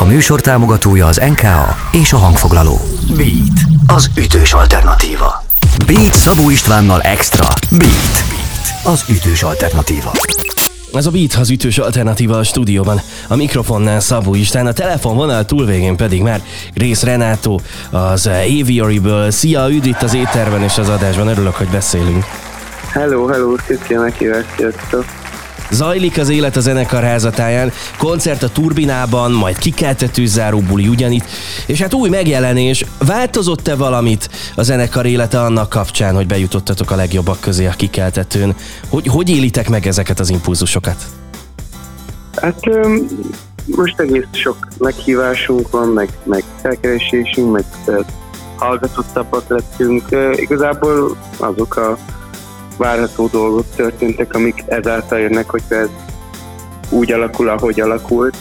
A 0.00 0.04
műsor 0.04 0.40
támogatója 0.40 1.06
az 1.06 1.16
NKA 1.16 1.76
és 1.92 2.12
a 2.12 2.16
hangfoglaló. 2.16 2.80
Beat, 3.16 3.60
az 3.86 4.10
ütős 4.16 4.52
alternatíva. 4.52 5.44
Beat 5.86 6.14
Szabó 6.14 6.50
Istvánnal 6.50 7.00
Extra. 7.00 7.46
Beat, 7.70 8.24
Beat 8.28 8.94
az 8.94 9.04
ütős 9.08 9.42
alternatíva. 9.42 10.12
Ez 10.92 11.06
a 11.06 11.10
Beat 11.10 11.34
az 11.34 11.50
ütős 11.50 11.78
alternatíva 11.78 12.36
a 12.38 12.42
stúdióban. 12.42 13.00
A 13.28 13.36
mikrofonnál 13.36 14.00
Szabó 14.00 14.34
István, 14.34 14.66
a 14.66 14.72
telefonvonal 14.72 15.44
túlvégén 15.44 15.96
pedig 15.96 16.22
már 16.22 16.42
Rész 16.74 17.02
Renátó 17.02 17.60
az 17.90 18.26
Aviary-ből. 18.26 19.30
Szia, 19.30 19.68
üdv 19.70 19.86
itt 19.86 20.02
az 20.02 20.14
étterben 20.14 20.62
és 20.62 20.78
az 20.78 20.88
adásban, 20.88 21.28
örülök, 21.28 21.54
hogy 21.54 21.68
beszélünk. 21.68 22.24
Hello, 22.92 23.26
hello, 23.26 23.54
a 23.88 24.00
meghívást, 24.00 24.48
sziasztok. 24.56 25.04
Zajlik 25.70 26.18
az 26.18 26.28
élet 26.28 26.56
a 26.56 26.60
zenekar 26.60 27.02
házatáján, 27.02 27.72
koncert 27.98 28.42
a 28.42 28.48
turbinában, 28.48 29.32
majd 29.32 29.58
kikeltető 29.58 30.26
záró 30.26 30.58
buli 30.58 30.88
ugyanitt, 30.88 31.24
és 31.66 31.80
hát 31.80 31.94
új 31.94 32.08
megjelenés. 32.08 32.84
Változott-e 33.06 33.74
valamit 33.74 34.28
a 34.54 34.62
zenekar 34.62 35.06
élete 35.06 35.40
annak 35.40 35.68
kapcsán, 35.68 36.14
hogy 36.14 36.26
bejutottatok 36.26 36.90
a 36.90 36.96
legjobbak 36.96 37.40
közé 37.40 37.66
a 37.66 37.72
kikeltetőn? 37.76 38.54
Hogy, 38.88 39.06
hogy 39.06 39.28
élitek 39.30 39.68
meg 39.68 39.86
ezeket 39.86 40.20
az 40.20 40.30
impulzusokat? 40.30 41.04
Hát 42.36 42.66
öm, 42.66 43.06
most 43.64 44.00
egész 44.00 44.24
sok 44.32 44.68
meghívásunk 44.78 45.70
van, 45.70 45.88
meg, 45.88 46.08
meg 46.24 46.44
felkeresésünk, 46.62 47.52
meg 47.52 47.64
hallgatottabbak 48.56 49.48
lettünk. 49.48 50.02
Igazából 50.32 51.16
azok 51.36 51.76
a 51.76 51.98
várható 52.78 53.26
dolgok 53.26 53.64
történtek, 53.76 54.34
amik 54.34 54.64
ezáltal 54.66 55.18
jönnek, 55.18 55.50
hogy 55.50 55.62
ez 55.68 55.88
úgy 56.90 57.12
alakul, 57.12 57.48
ahogy 57.48 57.80
alakult. 57.80 58.36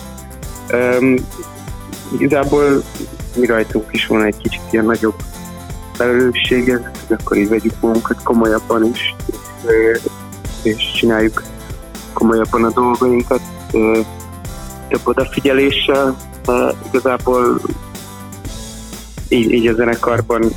Um, 0.71 1.15
igazából 2.19 2.83
mi 3.35 3.45
rajtunk 3.45 3.85
is 3.91 4.07
van 4.07 4.23
egy 4.23 4.37
kicsit 4.37 4.61
ilyen 4.71 4.85
nagyobb 4.85 5.15
felelőssége, 5.93 6.91
akkor 7.09 7.37
így 7.37 7.49
vegyük 7.49 7.81
magunkat 7.81 8.23
komolyabban 8.23 8.85
is, 8.85 9.15
és, 10.63 10.91
csináljuk 10.95 11.43
komolyabban 12.13 12.63
a 12.63 12.71
dolgainkat, 12.71 13.41
több 14.87 15.01
odafigyeléssel. 15.03 16.17
Igazából 16.87 17.61
így, 19.29 19.51
így 19.51 19.67
a 19.67 19.73
zenekarban 19.73 20.51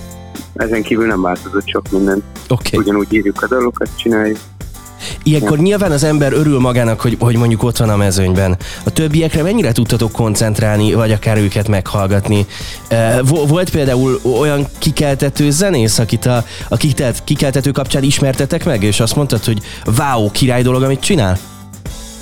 ezen 0.60 0.82
kívül 0.82 1.06
nem 1.06 1.22
változott 1.22 1.68
sok 1.68 1.90
minden. 1.90 2.22
Okay. 2.48 2.80
Ugyanúgy 2.80 3.12
írjuk 3.12 3.42
a 3.42 3.46
dalokat, 3.46 3.88
csináljuk. 3.96 4.38
Ilyenkor 5.22 5.56
ja. 5.56 5.62
nyilván 5.62 5.90
az 5.90 6.04
ember 6.04 6.32
örül 6.32 6.58
magának, 6.58 7.00
hogy, 7.00 7.16
hogy 7.20 7.36
mondjuk 7.36 7.62
ott 7.62 7.76
van 7.76 7.88
a 7.88 7.96
mezőnyben. 7.96 8.56
A 8.84 8.92
többiekre 8.92 9.42
mennyire 9.42 9.72
tudtatok 9.72 10.12
koncentrálni, 10.12 10.94
vagy 10.94 11.12
akár 11.12 11.38
őket 11.38 11.68
meghallgatni? 11.68 12.46
Volt 13.48 13.70
például 13.70 14.20
olyan 14.40 14.66
kikeltető 14.78 15.50
zenész, 15.50 15.98
akit 15.98 16.26
a, 16.26 16.44
a 16.68 16.76
kikeltető 17.24 17.70
kapcsán 17.70 18.02
ismertetek 18.02 18.64
meg, 18.64 18.82
és 18.82 19.00
azt 19.00 19.16
mondtad, 19.16 19.44
hogy 19.44 19.60
wow, 19.98 20.30
király 20.30 20.62
dolog, 20.62 20.82
amit 20.82 21.00
csinál? 21.00 21.38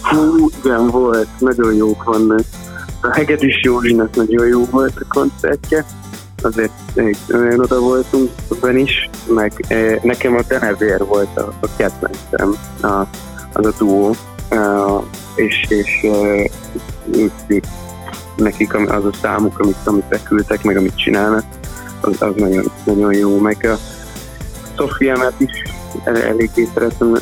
Hú, 0.02 0.50
igen, 0.64 0.86
volt. 0.86 1.28
Nagyon 1.38 1.74
jók 1.74 2.04
vannak. 2.04 2.42
A 3.00 3.12
Hegedűs 3.12 3.60
Józsinak 3.62 4.16
nagyon 4.16 4.46
jó 4.46 4.64
volt 4.70 4.96
a 4.96 5.04
koncertje 5.08 5.84
azért 6.42 6.72
nagyon 7.26 7.60
oda 7.60 7.80
voltunk 7.80 8.30
ebben 8.52 8.76
is, 8.76 9.10
meg 9.26 9.52
eh, 9.68 9.98
nekem 10.02 10.36
a 10.36 10.42
Denevér 10.48 11.04
volt 11.04 11.36
a, 11.36 11.52
a 11.60 11.66
kedvencem, 11.76 12.54
a, 12.82 13.06
az 13.52 13.66
a 13.66 13.72
duó, 13.78 14.14
eh, 14.48 15.00
és, 15.34 15.66
és 15.68 16.00
eh, 16.02 16.44
ők, 17.14 17.62
nekik 18.36 18.74
az 18.74 19.04
a 19.04 19.12
számuk, 19.20 19.58
amit, 19.58 19.76
amit 19.84 20.08
beküldtek, 20.08 20.62
meg 20.62 20.76
amit 20.76 20.96
csinálnak, 20.96 21.44
az, 22.00 22.22
az 22.22 22.34
nagyon, 22.36 22.70
nagyon 22.84 23.14
jó, 23.14 23.38
meg 23.38 23.66
a 23.66 23.76
Sofiámet 24.76 25.34
is 25.36 25.62
eléggé 26.04 26.68
szeretem, 26.74 27.16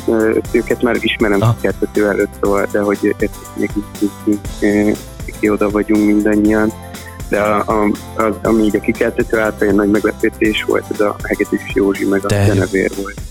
őket 0.51 0.81
már 0.81 0.95
ismerem 1.01 1.41
ah. 1.41 1.55
kettő 1.61 2.07
előtt, 2.07 2.33
szóval, 2.41 2.67
de 2.71 2.79
hogy 2.79 3.15
neki 3.55 5.49
oda 5.49 5.69
vagyunk 5.69 6.05
mindannyian 6.05 6.71
de 7.29 7.39
a, 7.39 7.57
a, 7.57 7.91
az, 8.15 8.35
ami 8.43 8.63
így 8.63 8.75
a 8.75 8.79
kikeltető 8.79 9.39
által 9.39 9.71
nagy 9.71 9.89
meglepetés 9.89 10.63
volt, 10.63 10.83
ez 10.91 10.99
a 10.99 11.15
Hegedűs 11.23 11.73
Józsi, 11.73 12.05
meg 12.05 12.25
a 12.25 12.27
Genevér 12.27 12.91
volt 12.95 13.21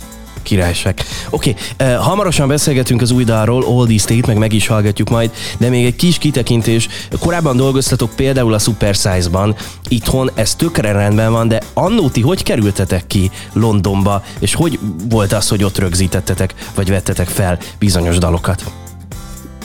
királyság. 0.46 1.02
Oké, 1.30 1.54
okay, 1.78 1.94
uh, 1.94 2.02
hamarosan 2.02 2.48
beszélgetünk 2.48 3.02
az 3.02 3.10
új 3.10 3.24
dalról, 3.24 3.62
Oldie 3.62 3.98
State, 3.98 4.26
meg 4.26 4.38
meg 4.38 4.52
is 4.52 4.66
hallgatjuk 4.66 5.08
majd, 5.08 5.30
de 5.58 5.68
még 5.68 5.84
egy 5.84 5.96
kis 5.96 6.18
kitekintés. 6.18 6.88
Korábban 7.20 7.56
dolgoztatok 7.56 8.10
például 8.16 8.54
a 8.54 8.58
Super 8.58 8.94
Size-ban, 8.94 9.54
itthon 9.88 10.30
ez 10.34 10.54
tökre 10.54 10.92
rendben 10.92 11.32
van, 11.32 11.48
de 11.48 11.60
annó 11.74 12.08
ti 12.08 12.20
hogy 12.20 12.42
kerültetek 12.42 13.06
ki 13.06 13.30
Londonba, 13.52 14.22
és 14.38 14.54
hogy 14.54 14.78
volt 15.08 15.32
az, 15.32 15.48
hogy 15.48 15.64
ott 15.64 15.78
rögzítettetek, 15.78 16.54
vagy 16.74 16.88
vettetek 16.88 17.28
fel 17.28 17.58
bizonyos 17.78 18.18
dalokat? 18.18 18.85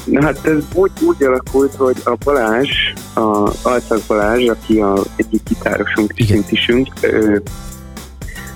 Na 0.06 0.24
hát 0.24 0.46
ez 0.46 0.64
úgy, 0.74 0.92
úgy 1.02 1.24
alakult, 1.24 1.76
hogy 1.76 2.02
a 2.04 2.16
Balázs, 2.24 2.70
a 3.14 3.52
Alcak 3.62 4.02
Balázs, 4.08 4.48
aki 4.48 4.80
a 4.80 5.04
egyik 5.16 5.42
gitárosunk, 5.48 6.14
szintisünk, 6.28 6.88
ő, 7.02 7.42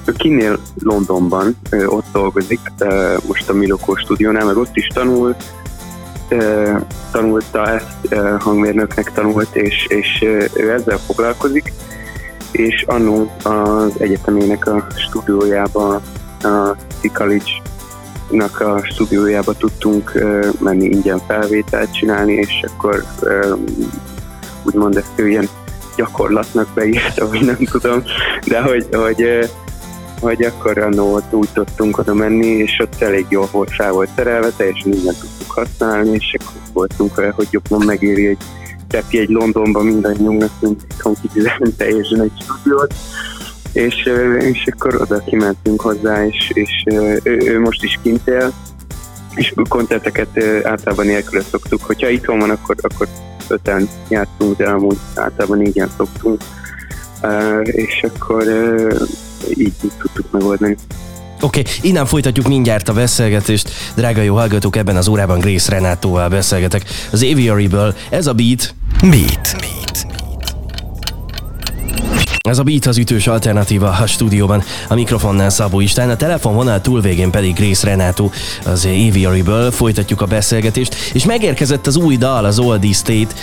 ő 0.06 0.12
kinél 0.12 0.60
Londonban, 0.80 1.56
ő 1.70 1.88
ott 1.88 2.06
dolgozik, 2.12 2.60
most 3.28 3.50
a 3.50 3.54
Miloko 3.54 3.96
stúdiónál, 3.96 4.46
meg 4.46 4.58
ott 4.58 4.76
is 4.76 4.88
tanul, 4.94 5.36
tanulta 7.12 7.68
ezt, 7.70 8.16
hangmérnöknek 8.40 9.12
tanult, 9.12 9.56
és, 9.56 9.86
és 9.88 10.22
ő 10.54 10.72
ezzel 10.72 10.98
foglalkozik, 10.98 11.74
és 12.52 12.84
annó 12.88 13.32
az 13.44 13.92
egyetemének 13.98 14.68
a 14.68 14.88
stúdiójában, 14.96 16.02
a 16.42 16.76
College 17.14 17.52
nak 18.30 18.60
a 18.60 18.82
stúdiójába 18.84 19.54
tudtunk 19.54 20.12
menni 20.60 20.86
ingyen 20.86 21.20
felvételt 21.28 21.94
csinálni, 21.94 22.34
és 22.34 22.64
akkor 22.64 23.04
úgymond 24.64 24.98
ezt 24.98 25.12
ő 25.16 25.28
ilyen 25.28 25.50
gyakorlatnak 25.96 26.68
beírta, 26.74 27.30
vagy 27.30 27.46
nem 27.46 27.58
tudom, 27.72 28.04
de 28.48 28.62
hogy, 28.62 28.88
hogy, 28.92 29.50
hogy 30.20 30.44
akkor 30.44 30.78
annó 30.78 31.22
úgy 31.32 31.50
tudtunk 31.54 31.98
oda 31.98 32.14
menni, 32.14 32.48
és 32.48 32.80
ott 32.80 33.02
elég 33.02 33.26
jól 33.30 33.48
volt, 33.52 33.72
fel 33.72 33.92
volt 33.92 34.10
szerelve, 34.16 34.50
teljesen 34.58 34.94
ingyen 34.94 35.16
tudtuk 35.20 35.52
használni, 35.52 36.12
és 36.12 36.36
akkor 36.40 36.62
voltunk 36.74 37.16
vele, 37.16 37.32
hogy 37.36 37.48
jobban 37.52 37.86
megéri 37.86 38.28
egy 38.28 38.44
tepi 38.88 39.20
egy 39.20 39.30
Londonban 39.30 39.86
mindannyiunknak, 39.86 40.52
mint 40.60 40.82
itthon 40.88 41.16
teljesen 41.78 42.22
egy 42.22 42.32
stúdiót, 42.44 42.94
és, 43.76 44.10
és 44.40 44.68
akkor 44.72 45.02
oda 45.02 45.24
kimentünk 45.26 45.82
hozzá, 45.82 46.26
és, 46.26 46.52
és 46.54 46.84
ő, 46.86 47.22
ő 47.24 47.60
most 47.60 47.84
is 47.84 48.00
kint 48.04 48.28
él, 48.28 48.54
és 49.36 49.54
koncerteket 49.70 50.44
általában 50.64 51.06
nélkül 51.06 51.42
szoktuk. 51.42 51.84
Hogyha 51.84 52.10
itthon 52.10 52.40
van, 52.40 52.50
akkor, 52.50 52.76
akkor 52.82 53.08
öten 53.48 53.90
játszunk, 54.10 54.58
de 54.58 54.70
amúgy 54.70 54.98
általában 55.16 55.58
négyen 55.58 55.90
szoktunk, 55.98 56.42
és 57.64 58.06
akkor 58.14 58.44
így, 59.50 59.74
így 59.84 59.92
tudtuk 60.02 60.32
megoldani. 60.32 60.78
Oké, 61.42 61.60
okay, 61.60 61.74
innen 61.82 62.06
folytatjuk 62.06 62.48
mindjárt 62.48 62.90
a 62.90 62.94
beszélgetést. 62.94 63.70
Drága 63.96 64.22
jó 64.22 64.36
hallgatók, 64.36 64.76
ebben 64.76 64.96
az 64.96 65.08
órában 65.08 65.40
Grace 65.40 65.72
Renátóval 65.72 66.30
beszélgetek. 66.30 66.84
Az 67.12 67.24
Aviary-ből 67.24 67.96
ez 68.10 68.28
a 68.28 68.34
beat. 68.34 68.74
Beat. 69.02 69.65
Ez 72.46 72.60
a 72.60 72.64
Beat 72.64 72.86
az 72.86 72.98
ütős 72.98 73.28
alternatíva 73.28 73.90
a 73.90 74.08
stúdióban. 74.08 74.64
A 74.88 74.94
mikrofonnál 74.94 75.50
Szabó 75.50 75.80
István, 75.80 76.10
a 76.10 76.16
telefonvonal 76.16 76.82
túlvégén 76.82 77.32
pedig 77.32 77.54
Grace 77.54 77.88
Renátó 77.88 78.32
az 78.66 78.86
Aviary-ből. 78.86 79.72
Folytatjuk 79.72 80.22
a 80.22 80.26
beszélgetést, 80.26 80.96
és 81.14 81.26
megérkezett 81.26 81.88
az 81.88 81.96
új 81.96 82.18
dal, 82.18 82.46
az 82.46 82.60
Oldie 82.60 82.94
State. 82.94 83.36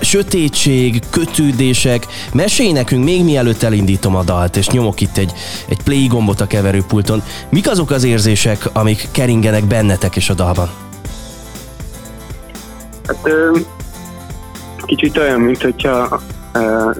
Sötétség, 0.00 1.02
kötődések. 1.10 2.06
Mesélj 2.32 2.72
nekünk 2.72 3.04
még 3.04 3.24
mielőtt 3.24 3.62
elindítom 3.62 4.16
a 4.16 4.22
dalt, 4.22 4.56
és 4.56 4.68
nyomok 4.68 5.00
itt 5.00 5.16
egy, 5.16 5.32
egy 5.68 5.82
play 5.82 6.06
gombot 6.06 6.40
a 6.40 6.46
keverőpulton. 6.46 7.22
Mik 7.50 7.68
azok 7.68 7.90
az 7.90 8.04
érzések, 8.04 8.68
amik 8.72 9.08
keringenek 9.10 9.64
bennetek 9.64 10.16
és 10.16 10.30
a 10.30 10.34
dalban? 10.34 10.70
Hát 13.06 13.28
kicsit 14.86 15.16
olyan, 15.16 15.40
mint 15.40 15.62
hogyha 15.62 16.20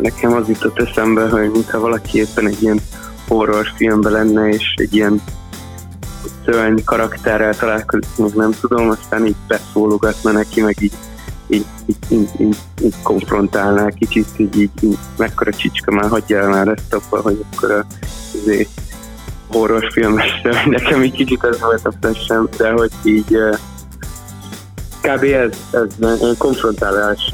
nekem 0.01 0.33
az 0.33 0.49
jutott 0.49 0.81
eszembe, 0.81 1.29
hogy 1.29 1.51
mintha 1.51 1.81
valaki 1.81 2.19
éppen 2.19 2.47
egy 2.47 2.63
ilyen 2.63 2.81
horrorfilmben 3.29 4.13
lenne, 4.13 4.49
és 4.49 4.75
egy 4.77 4.95
ilyen 4.95 5.23
szörny 6.45 6.77
karakterrel 6.85 7.55
találkozik, 7.55 8.17
meg 8.17 8.35
nem 8.35 8.53
tudom, 8.61 8.91
aztán 8.91 9.27
így 9.27 9.37
beszólogatna 9.49 10.31
neki, 10.31 10.61
meg 10.61 10.77
így, 10.81 10.93
így, 11.49 11.67
így, 11.87 11.97
így, 12.09 12.29
így, 12.39 12.57
így 12.83 12.95
konfrontálná 13.03 13.89
kicsit, 13.89 14.27
így, 14.37 14.61
így, 14.61 14.71
így 14.81 14.99
mekkora 15.17 15.53
csicska 15.53 15.93
már 15.93 16.09
hagyja 16.09 16.39
el 16.39 16.49
már 16.49 16.69
ezt 16.69 16.95
abba, 16.95 17.23
hogy 17.23 17.45
akkor 17.53 17.71
a 17.71 17.87
izé, 18.35 18.69
horrorfilmes 19.49 20.43
nekem 20.67 21.03
így 21.03 21.13
kicsit 21.13 21.45
ez 21.45 21.61
volt 21.61 21.87
a 21.87 21.93
flash 22.01 22.33
de 22.57 22.71
hogy 22.71 22.91
így 23.03 23.37
kb. 25.01 25.23
ez, 25.23 25.51
ez 25.71 26.37
konfrontálás 26.39 27.31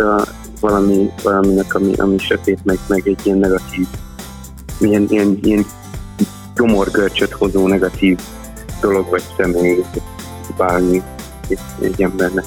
valami, 0.62 1.10
valaminek, 1.22 1.74
ami, 1.74 1.92
ami 1.94 2.18
sötét, 2.18 2.58
meg, 2.64 2.78
meg 2.86 3.02
egy 3.04 3.20
ilyen 3.22 3.38
negatív, 3.38 3.86
ilyen, 4.80 5.06
ilyen, 5.08 5.38
ilyen 5.42 5.66
gyomorgörcsöt 6.56 7.32
hozó 7.32 7.68
negatív 7.68 8.18
dolog 8.80 9.10
vagy 9.10 9.22
személy 9.36 9.84
bármi 10.56 11.02
egy, 11.48 11.58
egy 11.80 12.02
embernek. 12.02 12.44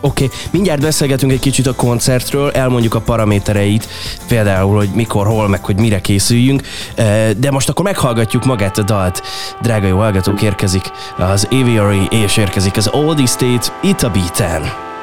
Oké, 0.00 0.24
okay. 0.24 0.36
mindjárt 0.50 0.80
beszélgetünk 0.80 1.32
egy 1.32 1.40
kicsit 1.40 1.66
a 1.66 1.74
koncertről, 1.74 2.50
elmondjuk 2.50 2.94
a 2.94 3.00
paramétereit, 3.00 3.88
például, 4.28 4.76
hogy 4.76 4.88
mikor, 4.94 5.26
hol, 5.26 5.48
meg 5.48 5.64
hogy 5.64 5.78
mire 5.78 6.00
készüljünk, 6.00 6.62
eh, 6.94 7.30
de 7.30 7.50
most 7.50 7.68
akkor 7.68 7.84
meghallgatjuk 7.84 8.44
magát 8.44 8.78
a 8.78 8.82
dalt. 8.82 9.22
Drága 9.62 9.86
jó 9.86 9.96
hallgatók, 9.96 10.42
érkezik 10.42 10.90
az 11.18 11.48
Aviary, 11.50 12.06
és 12.10 12.36
érkezik 12.36 12.76
az 12.76 12.88
Oldie 12.92 13.26
State, 13.26 13.72
itt 13.82 14.02
a 14.02 14.10
Beaten. 14.10 14.93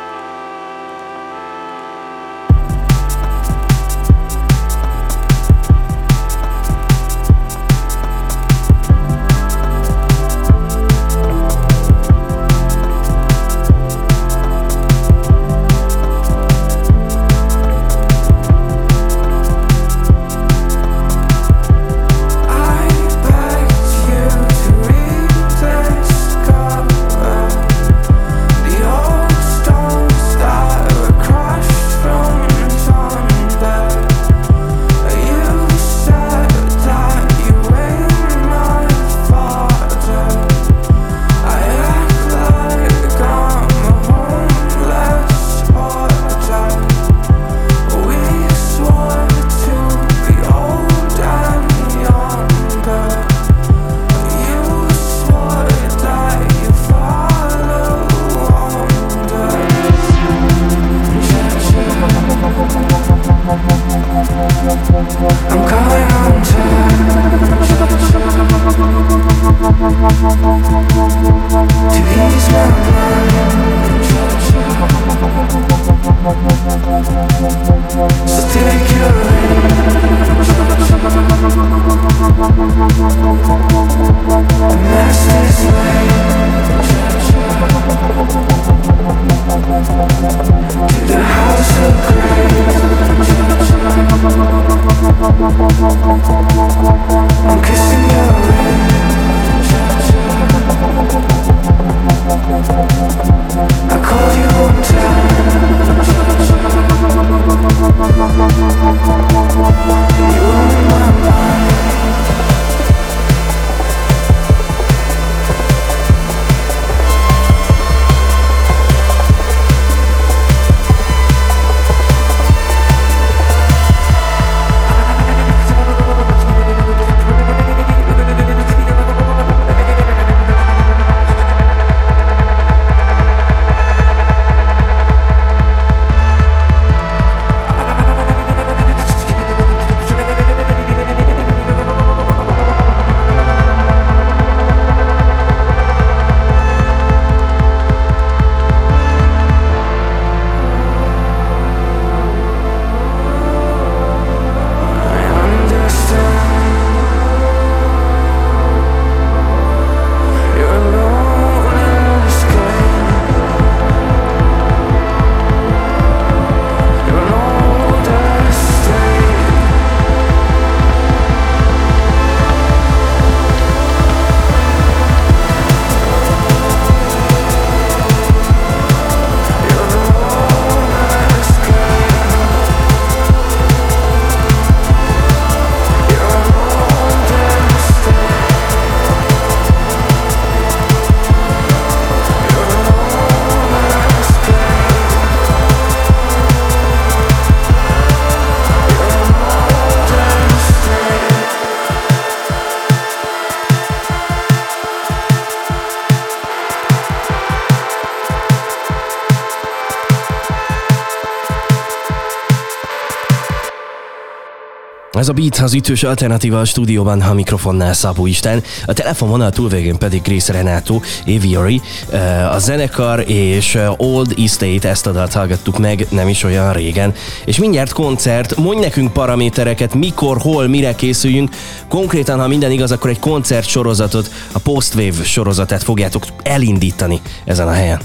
Ez 215.21 215.29
a 215.29 215.33
Beat 215.33 215.57
az 215.57 215.73
ütős 215.73 216.03
alternatíva 216.03 216.59
a 216.59 216.65
stúdióban, 216.65 217.21
a 217.21 217.33
mikrofonnál 217.33 217.93
Szabó 217.93 218.27
Isten, 218.27 218.63
a 218.85 218.93
telefonvonal 218.93 219.51
túlvégén 219.51 219.97
pedig 219.97 220.21
Grace 220.21 220.53
Renato, 220.53 220.99
Aviary, 221.27 221.81
eh, 222.11 222.53
a 222.53 222.59
zenekar 222.59 223.23
és 223.27 223.75
eh, 223.75 223.99
Old 223.99 224.33
Estate, 224.37 224.89
ezt 224.89 225.07
a 225.07 225.11
dalt 225.11 225.33
hallgattuk 225.33 225.77
meg 225.77 226.07
nem 226.09 226.27
is 226.27 226.43
olyan 226.43 226.73
régen. 226.73 227.13
És 227.45 227.59
mindjárt 227.59 227.93
koncert, 227.93 228.57
mondj 228.57 228.81
nekünk 228.81 229.13
paramétereket, 229.13 229.93
mikor, 229.93 230.37
hol, 230.37 230.67
mire 230.67 230.95
készüljünk. 230.95 231.49
Konkrétan, 231.87 232.39
ha 232.39 232.47
minden 232.47 232.71
igaz, 232.71 232.91
akkor 232.91 233.09
egy 233.09 233.19
koncert 233.19 233.67
sorozatot, 233.67 234.31
a 234.51 234.59
Postwave 234.59 235.23
sorozatát 235.23 235.83
fogjátok 235.83 236.23
elindítani 236.43 237.21
ezen 237.45 237.67
a 237.67 237.71
helyen. 237.71 237.99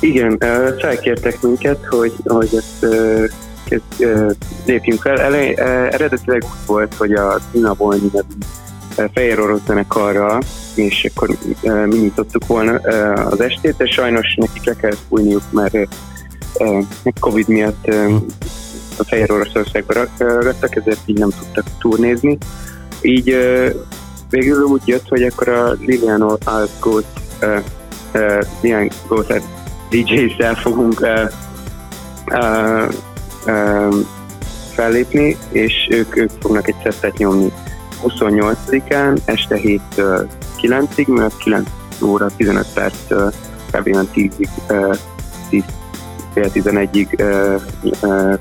Igen, 0.00 0.36
eh, 0.38 0.74
felkértek 0.80 1.42
minket, 1.42 1.78
hogy, 1.90 2.12
hogy 2.24 2.48
ezt 2.52 2.86
lépjünk 4.66 5.00
fel. 5.00 5.20
Elej, 5.20 5.54
eredetileg 5.90 6.44
úgy 6.44 6.66
volt, 6.66 6.94
hogy 6.94 7.12
a 7.12 7.40
nevű 7.52 8.08
fehér 9.12 9.40
orosz 9.40 9.60
zenekarra, 9.66 10.38
és 10.74 11.10
akkor 11.14 11.36
mi 11.62 11.96
nyitottuk 11.96 12.46
volna 12.46 12.72
az 13.26 13.40
estét, 13.40 13.76
de 13.76 13.86
sajnos 13.86 14.34
nekik 14.34 14.64
le 14.64 14.74
kellett 14.74 14.98
fújniuk, 15.08 15.42
mert 15.50 15.76
Covid 17.20 17.48
miatt 17.48 17.86
a 18.98 19.04
Fehér 19.04 19.32
Oroszországba 19.32 20.06
ragadtak, 20.18 20.76
ezért 20.76 21.00
így 21.06 21.18
nem 21.18 21.30
tudtak 21.30 21.64
turnézni. 21.78 22.38
Így 23.00 23.36
végül 24.30 24.62
úgy 24.62 24.82
jött, 24.84 25.08
hogy 25.08 25.22
akkor 25.22 25.48
a 25.48 25.72
Liliano 25.80 26.36
Algoth 26.44 27.20
Lilian 28.60 28.90
Gothard 29.06 29.42
DJ-szel 29.90 30.54
fogunk 30.54 31.00
uh, 31.00 31.30
uh, 32.26 32.94
fellépni, 34.74 35.36
és 35.50 35.88
ők, 35.90 36.16
ők 36.16 36.30
fognak 36.40 36.68
egy 36.68 36.76
szettet 36.82 37.16
nyomni 37.18 37.52
28-án 38.02 39.18
este 39.24 39.56
7-től 39.62 40.26
9-ig, 40.62 41.06
mert 41.06 41.36
9 41.36 41.68
óra 42.02 42.26
15 42.36 42.66
perc 42.74 42.94
kb. 43.72 43.96
10-ig, 44.14 44.48
10 45.48 45.62
fél 46.32 46.50
11-ig 46.54 47.08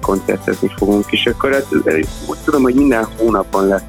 koncertezni 0.01 0.71
fogunk, 0.77 1.11
és 1.11 1.25
akkor 1.25 1.51
ez, 1.51 1.65
úgy 2.27 2.37
tudom, 2.43 2.61
hogy 2.61 2.75
minden 2.75 3.07
hónapban 3.17 3.67
lesz 3.67 3.83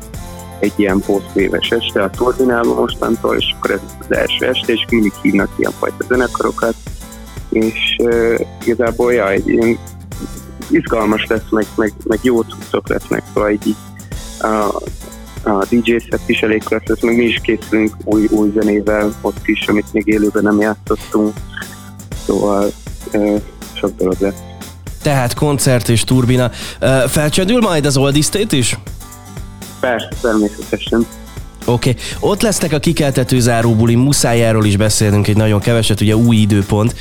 egy 0.58 0.72
ilyen 0.76 1.00
posztéves 1.06 1.70
este 1.70 2.02
a 2.02 2.10
Turbinában 2.10 2.74
mostantól, 2.74 3.36
és 3.36 3.54
akkor 3.56 3.70
ez 3.70 3.80
az 4.00 4.16
első 4.16 4.46
este, 4.46 4.72
és 4.72 4.84
mindig 4.90 5.12
hívnak 5.22 5.48
ilyenfajta 5.56 6.04
zenekarokat, 6.08 6.74
és 7.48 7.96
uh, 7.98 8.40
igazából 8.64 9.12
ja, 9.12 9.30
egy 9.30 9.48
ilyen 9.48 9.78
izgalmas 10.72 11.26
lesz, 11.26 11.48
meg, 11.50 11.66
meg, 11.76 11.92
meg 12.04 12.18
jó 12.22 12.40
cuccok 12.40 12.88
lesznek, 12.88 13.22
szóval 13.34 13.50
így 13.50 13.76
a, 14.38 14.82
a 15.50 15.64
DJ 15.70 15.96
set 15.98 16.20
is 16.26 16.42
elég 16.42 16.62
klassz 16.64 16.86
lesz, 16.86 17.02
meg 17.02 17.16
mi 17.16 17.24
is 17.24 17.40
készülünk 17.42 17.96
új, 18.04 18.26
új 18.30 18.50
zenével 18.54 19.14
ott 19.20 19.46
is, 19.46 19.66
amit 19.66 19.92
még 19.92 20.06
élőben 20.06 20.42
nem 20.42 20.60
játszottunk, 20.60 21.34
szóval 22.26 22.72
uh, 23.12 23.40
sok 23.72 23.96
dolog 23.96 24.16
lesz. 24.18 24.40
Tehát 25.02 25.34
koncert 25.34 25.88
és 25.88 26.04
turbina. 26.04 26.50
Uh, 26.80 27.02
felcsendül 27.02 27.60
majd 27.60 27.86
az 27.86 27.96
Old 27.96 28.16
is? 28.16 28.78
Persze, 29.80 30.08
természetesen. 30.20 31.06
Oké, 31.64 31.90
okay. 31.90 32.02
ott 32.20 32.42
lesznek 32.42 32.72
a 32.72 32.78
kikeltető 32.78 33.40
záróbuli, 33.40 33.94
muszáj 33.94 34.44
erről 34.44 34.64
is 34.64 34.76
beszélnünk 34.76 35.28
egy 35.28 35.36
nagyon 35.36 35.60
keveset, 35.60 36.00
ugye 36.00 36.16
új 36.16 36.36
időpont, 36.36 36.94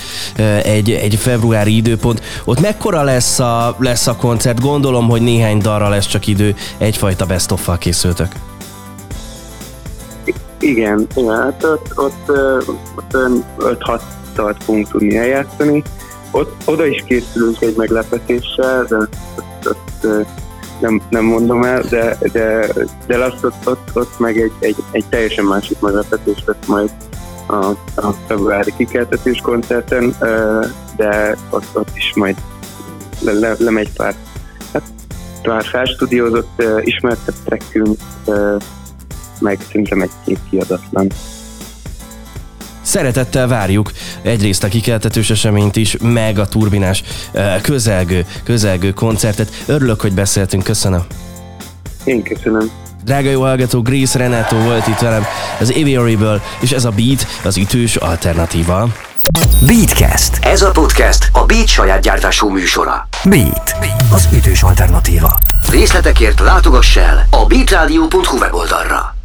egy, 0.64 0.92
egy 0.92 1.16
februári 1.16 1.76
időpont. 1.76 2.22
Ott 2.46 2.60
mekkora 2.60 3.04
lesz 3.04 3.40
a, 3.40 3.76
lesz 3.80 4.08
a 4.08 4.16
koncert? 4.16 4.60
Gondolom, 4.60 5.10
hogy 5.10 5.22
néhány 5.22 5.58
darra 5.58 5.90
lesz 5.90 6.08
csak 6.08 6.28
idő, 6.28 6.56
egyfajta 6.78 7.26
best 7.26 7.52
of 7.52 7.70
készültök. 7.80 8.28
Igen, 10.60 11.08
igen 11.16 11.42
hát 11.42 11.64
ott, 11.64 11.92
ott, 11.96 12.30
ott, 12.96 13.16
ott 13.16 13.78
5-6 13.80 14.02
dalt 14.36 14.64
fogunk 14.64 14.90
tudni 14.90 15.18
eljátszani. 15.18 15.84
Ott, 16.32 16.62
oda 16.66 16.86
is 16.86 17.04
készülünk 17.08 17.62
egy 17.62 17.76
meglepetéssel, 17.78 18.86
de 18.90 18.96
ott, 18.96 19.16
ott, 19.38 19.66
ott 19.66 20.41
nem, 20.82 21.02
nem 21.10 21.24
mondom 21.24 21.64
el, 21.64 21.82
de, 21.82 22.18
de, 22.32 22.68
de 23.08 23.18
azt 23.24 23.44
ott, 23.44 23.68
ott, 23.68 23.90
ott 23.94 24.20
meg 24.20 24.38
egy, 24.38 24.52
egy, 24.60 24.76
egy 24.92 25.06
teljesen 25.10 25.46
másik 25.46 25.80
meglepetés 25.80 26.44
lesz 26.46 26.66
majd 26.68 26.92
a, 27.46 27.66
a 27.96 28.12
februári 28.28 28.74
kikeltetés 28.78 29.40
koncerten, 29.40 30.16
de 30.96 31.38
ott, 31.50 31.68
ott 31.74 31.92
is 31.96 32.14
majd 32.16 32.36
le, 33.22 33.32
le, 33.32 33.56
lemegy 33.60 33.94
pár, 33.94 34.16
hát 34.74 34.84
pár 35.42 35.64
felstúdiózott, 35.64 36.64
ismertebb 36.82 37.36
trekkünk, 37.46 37.98
meg 39.40 39.60
szerintem 39.68 40.02
egy-két 40.02 40.40
kiadatlan. 40.50 41.12
Szeretettel 42.92 43.48
várjuk 43.48 43.92
egyrészt 44.22 44.64
a 44.64 44.68
kikeltetős 44.68 45.30
eseményt 45.30 45.76
is, 45.76 45.98
meg 46.02 46.40
a 46.40 46.48
turbinás 46.48 47.04
közelgő, 47.62 48.26
közelgő 48.44 48.92
koncertet. 48.92 49.64
Örülök, 49.66 50.02
hogy 50.02 50.14
beszéltünk, 50.14 50.64
köszönöm. 50.64 51.02
Én 52.04 52.24
köszönöm. 52.24 52.72
Drága 53.04 53.30
jó 53.30 53.42
hallgató, 53.42 53.82
Grace 53.82 54.18
Renato 54.18 54.56
volt 54.56 54.88
itt 54.88 55.00
velem 55.00 55.26
az 55.60 55.70
Aviary-ből, 55.70 56.42
és 56.60 56.72
ez 56.72 56.86
a 56.86 56.90
Beat, 56.90 57.28
az 57.44 57.58
ütős 57.58 57.96
alternatíva. 57.96 58.88
Beatcast. 59.66 60.40
Ez 60.42 60.62
a 60.62 60.72
podcast 60.72 61.30
a 61.34 61.46
Beat 61.46 61.68
saját 61.68 62.02
gyártású 62.02 62.50
műsora. 62.50 63.08
Beat, 63.24 63.76
az 64.14 64.28
ütős 64.34 64.64
alternatíva. 64.64 65.38
Részletekért 65.70 66.40
látogass 66.40 66.96
el 66.96 67.28
a 67.30 67.46
beatradio.hu 67.46 68.38
weboldalra. 68.38 69.21